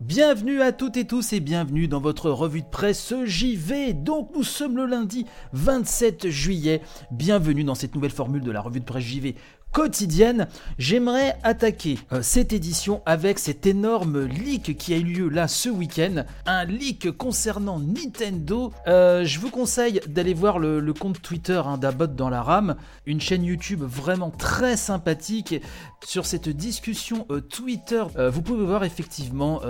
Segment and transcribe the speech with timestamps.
[0.00, 3.94] Bienvenue à toutes et tous et bienvenue dans votre revue de presse JV.
[3.94, 6.82] Donc nous sommes le lundi 27 juillet.
[7.10, 9.36] Bienvenue dans cette nouvelle formule de la revue de presse JV
[9.76, 10.48] quotidienne,
[10.78, 15.68] j'aimerais attaquer euh, cette édition avec cet énorme leak qui a eu lieu là ce
[15.68, 16.24] week-end.
[16.46, 18.72] Un leak concernant Nintendo.
[18.86, 23.20] Euh, je vous conseille d'aller voir le, compte Twitter hein, d'Abot dans la RAM, une
[23.20, 25.60] chaîne YouTube vraiment très sympathique.
[26.06, 29.60] Sur cette discussion euh, Twitter, vous pouvez voir effectivement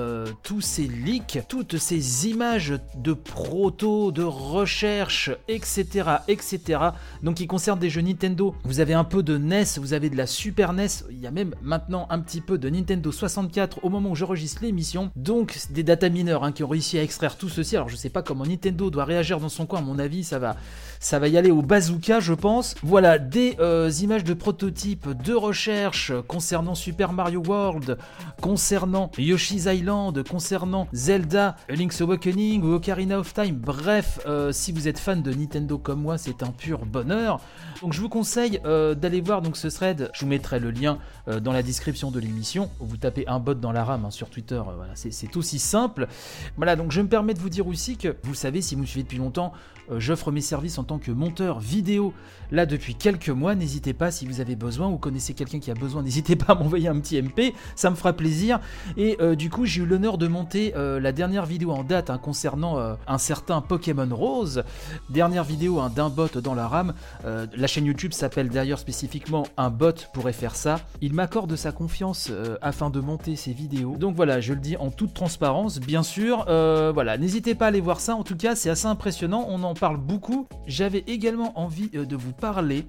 [0.44, 6.80] tous ces leaks, toutes ces images de proto, de recherche, etc., etc.
[7.24, 8.54] Donc qui concernent des jeux Nintendo.
[8.62, 11.26] Vous avez un peu de NES, vous avez avez de la Super NES, il y
[11.26, 15.10] a même maintenant un petit peu de Nintendo 64 au moment où j'enregistre l'émission.
[15.16, 17.76] Donc des data mineurs hein, qui ont réussi à extraire tout ceci.
[17.76, 20.38] Alors je sais pas comment Nintendo doit réagir dans son coin, à mon avis ça
[20.38, 20.56] va,
[21.00, 22.74] ça va y aller au bazooka je pense.
[22.82, 27.98] Voilà des euh, images de prototypes de recherche concernant Super Mario World,
[28.40, 33.56] concernant Yoshi's Island, concernant Zelda, Link's Awakening ou Ocarina of Time.
[33.56, 37.40] Bref, euh, si vous êtes fan de Nintendo comme moi, c'est un pur bonheur.
[37.80, 40.98] Donc je vous conseille euh, d'aller voir donc ce Je vous mettrai le lien
[41.28, 42.70] euh, dans la description de l'émission.
[42.80, 44.56] Vous tapez un bot dans la RAM hein, sur Twitter.
[44.56, 46.08] Euh, c'est aussi simple.
[46.56, 48.86] Voilà, donc je me permets de vous dire aussi que vous savez, si vous me
[48.86, 49.52] suivez depuis longtemps,
[49.98, 52.12] j'offre mes services en tant que monteur vidéo
[52.50, 53.54] là depuis quelques mois.
[53.54, 56.54] N'hésitez pas si vous avez besoin ou connaissez quelqu'un qui a besoin, n'hésitez pas à
[56.58, 57.54] m'envoyer un petit MP.
[57.76, 58.58] Ça me fera plaisir.
[58.96, 62.96] Et du coup, j'ai eu l'honneur de monter la dernière vidéo en date hein, concernant
[63.06, 64.64] un certain Pokémon Rose.
[65.10, 66.94] Dernière vidéo hein, d'un bot dans la RAM.
[67.24, 70.80] La la chaîne YouTube s'appelle d'ailleurs spécifiquement un bot pourrait faire ça.
[71.00, 73.96] Il m'accorde sa confiance euh, afin de monter ses vidéos.
[73.96, 76.44] Donc voilà, je le dis en toute transparence, bien sûr.
[76.48, 78.14] Euh, voilà, n'hésitez pas à aller voir ça.
[78.14, 79.46] En tout cas, c'est assez impressionnant.
[79.48, 80.46] On en parle beaucoup.
[80.66, 82.86] J'avais également envie euh, de vous parler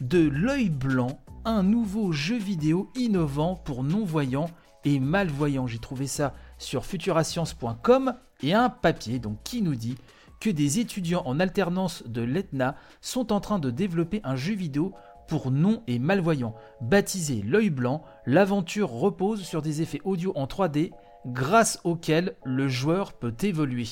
[0.00, 4.50] de l'œil blanc, un nouveau jeu vidéo innovant pour non-voyants
[4.84, 5.66] et malvoyants.
[5.66, 9.96] J'ai trouvé ça sur futurascience.com et un papier donc qui nous dit
[10.40, 14.94] que des étudiants en alternance de l'ETNA sont en train de développer un jeu vidéo
[15.30, 16.54] pour non et malvoyants.
[16.80, 20.90] Baptisé L'œil blanc, l'aventure repose sur des effets audio en 3D
[21.26, 23.88] grâce auxquels le joueur peut évoluer.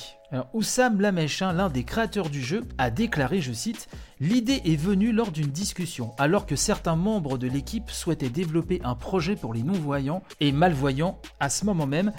[0.53, 3.87] Oussam Lamechin, l'un des créateurs du jeu, a déclaré, je cite,
[4.19, 8.93] L'idée est venue lors d'une discussion, alors que certains membres de l'équipe souhaitaient développer un
[8.93, 11.19] projet pour les non-voyants et malvoyants.
[11.39, 12.11] À ce moment même,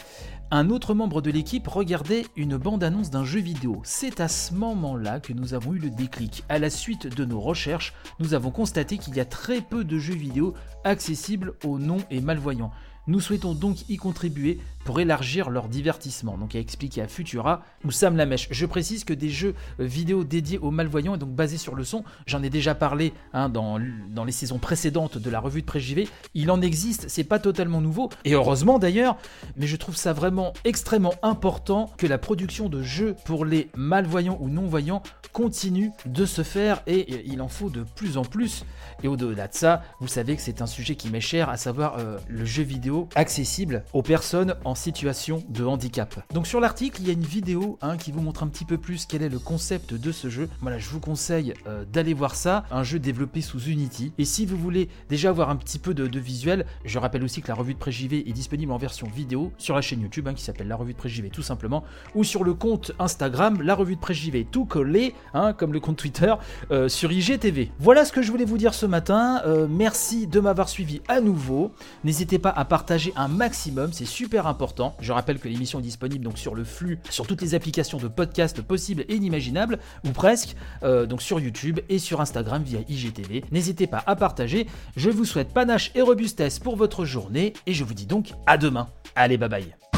[0.50, 3.82] un autre membre de l'équipe regardait une bande-annonce d'un jeu vidéo.
[3.84, 6.42] C'est à ce moment-là que nous avons eu le déclic.
[6.48, 9.98] À la suite de nos recherches, nous avons constaté qu'il y a très peu de
[9.98, 10.54] jeux vidéo
[10.84, 12.72] accessibles aux non et malvoyants.
[13.10, 16.38] Nous souhaitons donc y contribuer pour élargir leur divertissement.
[16.38, 18.48] Donc, a expliqué à Futura ou Sam Lamèche.
[18.50, 21.84] Je précise que des jeux euh, vidéo dédiés aux malvoyants et donc basés sur le
[21.84, 25.66] son, j'en ai déjà parlé hein, dans, dans les saisons précédentes de la revue de
[25.66, 26.09] Pré JV.
[26.34, 29.16] Il en existe, c'est pas totalement nouveau, et heureusement d'ailleurs,
[29.56, 34.38] mais je trouve ça vraiment extrêmement important que la production de jeux pour les malvoyants
[34.41, 38.65] ou non-voyants continue de se faire et il en faut de plus en plus.
[39.03, 41.98] Et au-delà de ça, vous savez que c'est un sujet qui m'est cher, à savoir
[41.98, 46.22] euh, le jeu vidéo accessible aux personnes en situation de handicap.
[46.33, 48.78] Donc sur l'article, il y a une vidéo hein, qui vous montre un petit peu
[48.78, 50.49] plus quel est le concept de ce jeu.
[50.61, 52.65] Voilà, je vous conseille euh, d'aller voir ça.
[52.71, 54.12] Un jeu développé sous Unity.
[54.19, 57.49] Et si vous voulez déjà avoir un petit peu de, visuel, je rappelle aussi que
[57.49, 60.43] la revue de Préjv est disponible en version vidéo sur la chaîne YouTube hein, qui
[60.43, 61.84] s'appelle la revue de Préjv tout simplement,
[62.15, 65.97] ou sur le compte Instagram, la revue de Préjv tout collé, hein, comme le compte
[65.97, 66.34] Twitter,
[66.71, 67.72] euh, sur IGTV.
[67.78, 69.41] Voilà ce que je voulais vous dire ce matin.
[69.47, 71.72] Euh, merci de m'avoir suivi à nouveau.
[72.05, 76.25] N'hésitez pas à partager un maximum, c'est super important je rappelle que l'émission est disponible
[76.25, 80.57] donc sur le flux, sur toutes les applications de podcast possibles et inimaginables, ou presque,
[80.83, 83.45] euh, donc sur YouTube et sur Instagram via IGTV.
[83.53, 84.67] N'hésitez pas à partager.
[84.97, 88.57] Je vous souhaite panache et robustesse pour votre journée et je vous dis donc à
[88.57, 88.89] demain.
[89.15, 89.90] Allez, bye bye.